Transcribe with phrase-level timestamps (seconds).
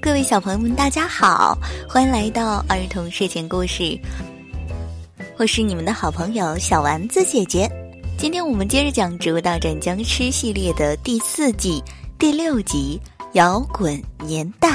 [0.00, 1.58] 各位小朋友们，大家好，
[1.88, 3.98] 欢迎来到儿童睡前故事。
[5.36, 7.68] 我是你们的好朋友小丸子姐姐。
[8.16, 11.82] 今天我们接着讲《植物大战僵尸》系列的第四季
[12.18, 13.00] 第六集
[13.32, 14.70] 《摇滚年代》。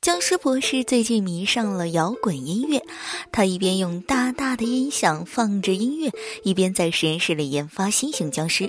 [0.00, 2.82] 僵尸博士最近迷上了摇滚音乐，
[3.30, 6.10] 他一边用大大的音响放着音乐，
[6.42, 8.68] 一边在实验室里研发新型僵尸。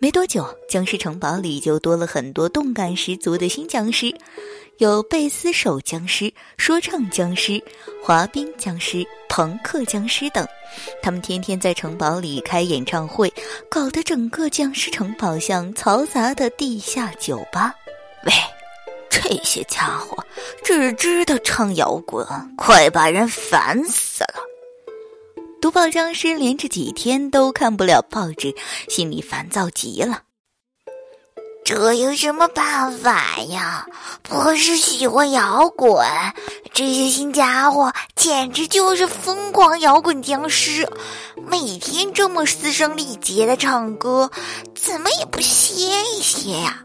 [0.00, 4.14] 没多久，僵尸城堡里就多了很多动感十足的新僵尸，
[4.76, 7.60] 有贝斯手僵尸、说唱僵尸、
[8.00, 10.46] 滑冰僵尸、朋克僵尸等。
[11.02, 13.32] 他们天天在城堡里开演唱会，
[13.68, 17.74] 搞得整个僵尸城堡像嘈杂的地下酒吧。
[18.24, 18.32] 喂，
[19.10, 20.24] 这些家伙
[20.62, 22.24] 只知道唱摇滚，
[22.56, 24.47] 快把人烦死了！
[25.68, 28.54] 读报僵尸连着几天都看不了报纸，
[28.88, 30.22] 心里烦躁极了。
[31.62, 33.86] 这有什么办法呀？
[34.22, 36.02] 博士喜欢摇滚，
[36.72, 40.88] 这些新家伙简直就是疯狂摇滚僵尸，
[41.46, 44.30] 每天这么嘶声力竭的唱歌，
[44.74, 46.82] 怎么也不歇一歇呀？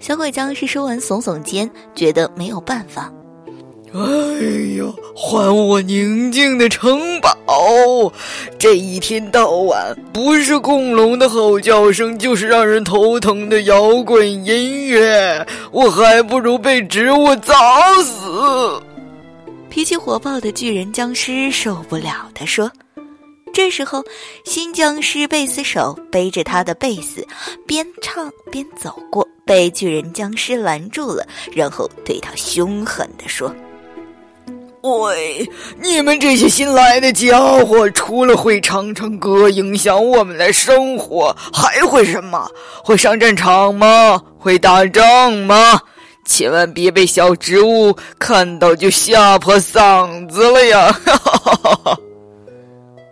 [0.00, 3.12] 小鬼僵尸说完，耸耸肩，觉得没有办法。
[3.94, 4.00] 哎
[4.76, 8.12] 呦，还我宁静的城堡！
[8.58, 17.54] 这一天到晚，不是恐龙的吼叫声，就是让人头疼的摇滚音乐，我还不如被植物砸
[18.02, 18.80] 死！
[19.70, 22.70] 脾气火爆的巨人僵尸受不了的说。
[23.52, 24.04] 这时候，
[24.44, 27.26] 新僵尸贝斯手背着他的贝斯，
[27.66, 33.52] 边唱边走过，被巨人僵尸拦住了，然后对他凶狠地说。
[34.96, 35.50] 喂，
[35.82, 42.50] 你们这些新来的家伙，除了会唱唱歌影响我们的生活，还会什么？
[42.82, 44.20] 会上战场吗？
[44.38, 45.80] 会打仗吗？
[46.24, 50.92] 千万别被小植物看到就吓破嗓子了呀！
[51.04, 51.98] 哈哈哈哈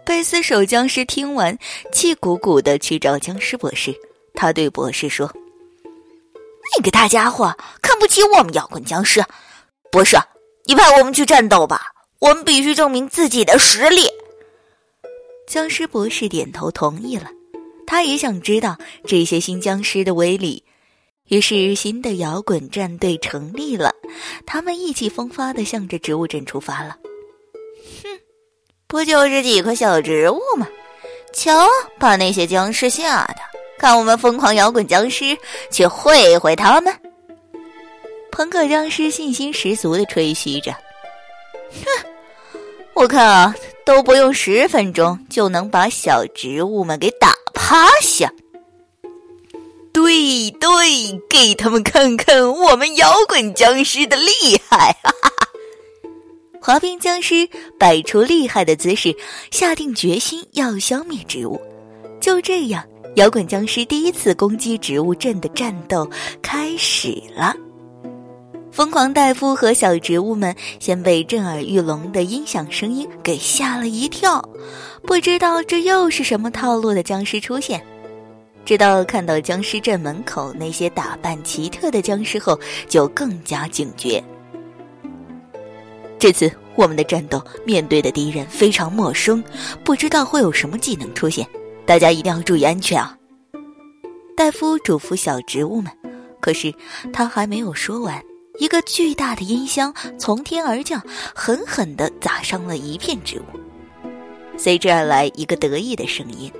[0.04, 1.56] 贝斯手僵尸听完，
[1.92, 3.94] 气鼓鼓的去找僵尸博士。
[4.34, 5.32] 他对博士说
[6.76, 9.25] ：“那个大家伙看不起我们摇滚僵尸，
[9.91, 10.16] 博士。”
[10.66, 14.09] 你派我们去战斗吧，我们必须证明自己的实力。
[15.47, 17.31] 僵尸博士点头同意了，
[17.87, 20.65] 他也想知道这些新僵尸的威力。
[21.28, 23.93] 于是，新的摇滚战队成立了，
[24.44, 26.97] 他们意气风发的向着植物镇出发了。
[28.03, 28.09] 哼，
[28.88, 30.66] 不就是几棵小植物吗？
[31.33, 33.37] 瞧，把那些僵尸吓的，
[33.78, 35.37] 看我们疯狂摇滚僵尸
[35.71, 36.93] 去会会他们。
[38.36, 40.70] 朋克僵尸信心十足的吹嘘着
[41.72, 42.06] ：“哼，
[42.92, 48.30] 我看啊，都不用十分钟就能把小植物们给打趴下。”
[49.91, 54.30] 对对，给他们看看我们摇滚僵尸的厉
[54.68, 54.94] 害！
[55.03, 55.48] 哈哈哈！
[56.60, 57.48] 滑冰僵尸
[57.78, 59.16] 摆出厉害的姿势，
[59.50, 61.58] 下定决心要消灭植物。
[62.20, 62.84] 就这样，
[63.16, 66.06] 摇滚僵尸第一次攻击植物镇的战斗
[66.42, 67.56] 开始了。
[68.76, 74.47] 疯狂戴夫和小植物们先被震耳欲聋的音响声音给吓了一跳，
[75.00, 77.82] 不知道这又是什么套路的僵尸出现。
[78.66, 84.22] 直到看到僵尸镇门口那些打扮奇特的僵尸后，就更加警觉。
[86.19, 89.42] 这次我们的战斗面对的敌人非常陌生，
[89.84, 91.48] 不知道会有什么技能出现，
[91.86, 93.16] 大家一定要注意安全啊！
[94.36, 95.91] 戴夫嘱咐小植物们，
[96.41, 96.70] 可是
[97.10, 98.22] 他还没有说完。
[98.58, 101.02] 一个巨大的音箱从天而降，
[101.34, 103.44] 狠狠地砸伤了一片植物。
[104.58, 106.50] 随之而来一个得意的声音：“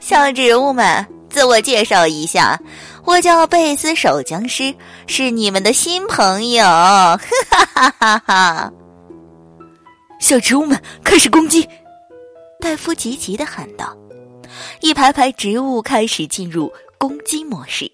[0.00, 2.60] 小植物们，自我介绍一下，
[3.04, 4.74] 我叫贝斯手僵尸，
[5.06, 6.64] 是你们的新朋友。
[6.66, 7.18] ”哈
[7.50, 8.72] 哈哈哈哈！
[10.18, 11.68] 小植物们开始攻击！
[12.60, 13.96] 戴夫急急地喊道
[14.82, 17.90] ：“一排排植物开始进入攻击模式，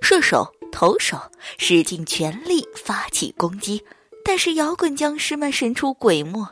[0.00, 1.16] 射手。”投手
[1.56, 3.80] 使尽全力发起攻击，
[4.24, 6.44] 但是摇滚僵尸们神出鬼没，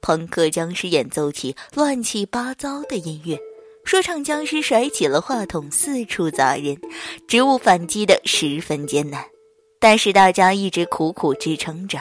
[0.00, 3.38] 朋克僵尸演奏起乱七八糟的音乐，
[3.84, 6.74] 说唱僵尸甩起了话筒四处砸人，
[7.28, 9.22] 植物反击的十分艰难，
[9.78, 11.98] 但是大家一直苦苦支撑着。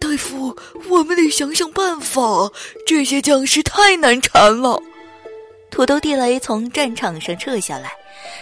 [0.00, 0.56] 大夫，
[0.88, 2.50] 我们得想想办法，
[2.86, 4.82] 这些僵尸太难缠了。
[5.70, 7.92] 土豆地雷从战场上撤下来，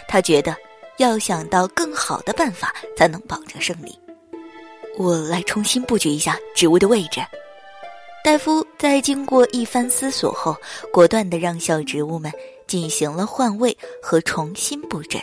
[0.07, 0.57] 他觉得。
[0.99, 3.99] 要想到更好的办法，才能保证胜利。
[4.99, 7.21] 我来重新布局一下植物的位置。
[8.25, 10.57] 戴夫在经过一番思索后，
[10.93, 12.33] 果断地让小植物们
[12.67, 15.23] 进行了换位和重新布阵。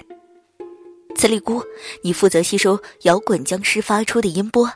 [1.17, 1.61] 磁力菇，
[2.01, 4.67] 你负责吸收摇滚僵尸发出的音波；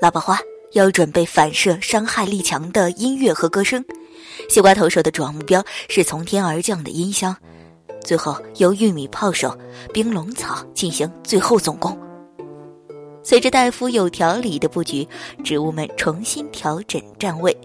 [0.00, 0.38] 喇叭花
[0.72, 3.82] 要准备反射伤害力强的音乐和歌声；
[4.48, 7.34] 西瓜投手的主要目标是从天而降的音箱；
[8.02, 9.56] 最后由玉米炮手
[9.92, 11.96] 冰龙草进行最后总攻。
[13.22, 15.06] 随着大夫有条理的布局，
[15.44, 17.56] 植物们重新调整站位。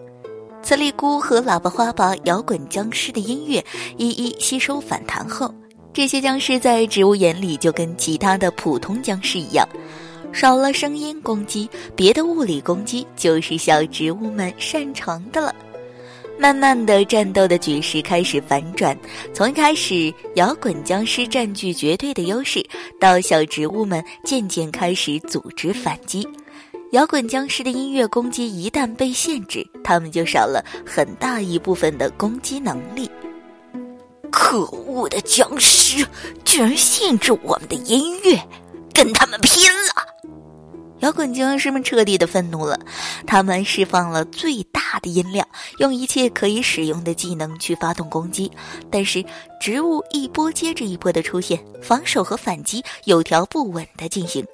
[0.62, 3.64] 磁力菇和喇叭花把摇滚僵尸的音乐
[3.98, 5.54] 一一吸收反弹后。
[5.94, 9.68] 这些僵尸在植物眼里就跟其他的普通僵尸一样，
[10.32, 15.56] 少了声音攻击，别的物理攻击就是小植物们擅长的了。
[16.40, 18.98] 慢慢的，战斗的局势开始反转，
[19.34, 22.64] 从一开始摇滚僵尸占据绝对的优势，
[23.00, 26.28] 到小植物们渐渐开始组织反击。
[26.92, 33.10] 摇滚僵尸的音乐攻击一旦被限制，他们就少了很大一部分的攻击能力。
[34.32, 36.06] 可恶的僵尸，
[36.46, 38.40] 居然限制我们的音乐，
[38.94, 39.97] 跟他们拼了！
[41.00, 42.80] 摇滚僵尸们彻底的愤怒了，
[43.26, 45.48] 他们释放了最大的音量，
[45.78, 48.52] 用一切可以使用的技能去发动攻击。
[48.90, 49.24] 但是
[49.62, 54.46] 植物一波接着一波的出现，防守和反击有条不紊的进行，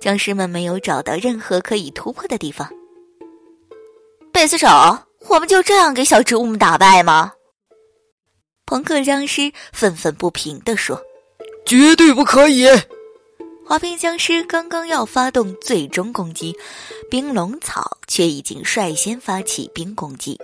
[0.00, 2.68] 僵尸们没有找到任何可以突破的地方。
[4.32, 4.66] 贝斯手，
[5.28, 7.32] 我们就这样给小植物们打败吗？
[8.66, 11.00] 朋克僵尸愤愤不平地说
[11.64, 12.66] ：“绝对不可以！”
[13.66, 16.54] 滑冰僵尸刚刚要发动最终攻击，
[17.10, 20.38] 冰龙草却已经率先发起冰攻击。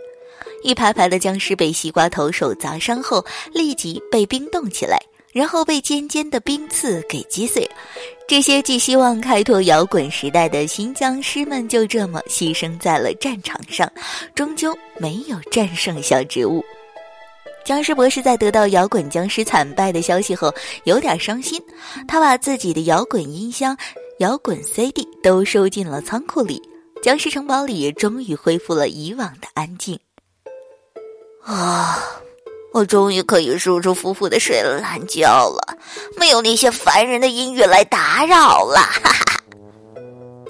[0.62, 4.98] 一排排的僵尸被西瓜投手砸伤后，立即被冰冻起来，
[5.32, 7.68] 然后被尖尖的冰刺给击碎。
[8.26, 13.90] 这些寄希望开拓摇滚时代的新僵尸们，就这么牺牲在了战场上，
[14.34, 16.64] 终究没有战胜小植物。
[17.64, 20.52] 僵尸博士在得到摇滚僵尸惨败的消息后，
[20.84, 21.60] 有点伤心。
[22.08, 23.76] 他把自己的摇滚音箱、
[24.18, 26.60] 摇滚 CD 都收进了仓库里。
[27.02, 29.98] 僵尸城堡里终于恢复了以往的安静。
[31.42, 31.98] 啊，
[32.72, 35.78] 我终于可以舒舒服服的睡了懒觉了，
[36.18, 38.76] 没有那些烦人的音乐来打扰了。
[38.76, 39.42] 哈哈。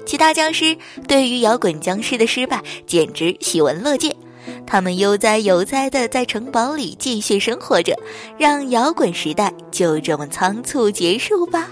[0.05, 0.75] 其他僵尸
[1.07, 4.13] 对于摇滚僵尸的失败简直喜闻乐见。
[4.65, 7.95] 他们悠哉悠哉的在城堡里继续生活着，
[8.37, 11.69] 让摇滚时代就这么仓促结束吧。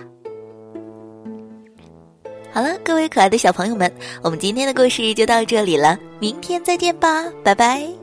[2.52, 3.92] 好了，各位可爱的小朋友们，
[4.24, 7.99] 我们今天的故事就到这里了，明天再见吧，拜拜。